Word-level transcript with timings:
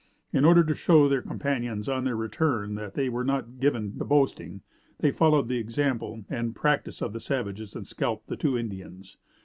In 0.33 0.45
order 0.45 0.63
to 0.63 0.73
show 0.73 1.07
their 1.07 1.21
companions 1.21 1.87
on 1.87 2.05
their 2.05 2.15
return 2.15 2.73
that 2.73 2.95
they 2.95 3.07
were 3.07 3.23
not 3.23 3.59
given 3.59 3.95
to 3.99 4.03
boasting, 4.03 4.61
they 4.97 5.11
followed 5.11 5.47
the 5.47 5.59
example 5.59 6.25
and 6.27 6.55
practice 6.55 7.03
of 7.03 7.13
the 7.13 7.19
savages 7.19 7.75
and 7.75 7.85
scalped 7.85 8.25
the 8.25 8.35
two 8.35 8.57
Indians. 8.57 9.17